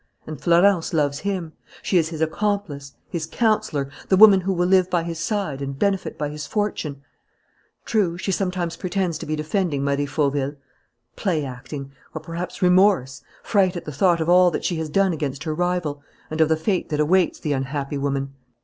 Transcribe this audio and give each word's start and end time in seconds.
And 0.25 0.41
Florence 0.41 0.95
loves 0.95 1.19
him. 1.19 1.53
She 1.83 1.99
is 1.99 2.09
his 2.09 2.21
accomplice, 2.21 2.95
his 3.07 3.27
counsellor, 3.27 3.87
the 4.09 4.17
woman 4.17 4.41
who 4.41 4.51
will 4.51 4.65
live 4.65 4.89
by 4.89 5.03
his 5.03 5.19
side 5.19 5.61
and 5.61 5.77
benefit 5.77 6.17
by 6.17 6.29
his 6.29 6.47
fortune.... 6.47 7.03
True, 7.85 8.17
she 8.17 8.31
sometimes 8.31 8.75
pretends 8.77 9.19
to 9.19 9.27
be 9.27 9.35
defending 9.35 9.83
Marie 9.83 10.07
Fauville. 10.07 10.55
Play 11.15 11.45
acting! 11.45 11.91
Or 12.15 12.19
perhaps 12.21 12.63
remorse, 12.63 13.21
fright 13.43 13.77
at 13.77 13.85
the 13.85 13.91
thought 13.91 14.19
of 14.19 14.27
all 14.27 14.49
that 14.49 14.65
she 14.65 14.77
has 14.77 14.89
done 14.89 15.13
against 15.13 15.43
her 15.43 15.53
rival, 15.53 16.01
and 16.31 16.41
of 16.41 16.49
the 16.49 16.57
fate 16.57 16.89
that 16.89 16.99
awaits 16.99 17.39
the 17.39 17.53
unhappy 17.53 17.99
woman! 17.99 18.33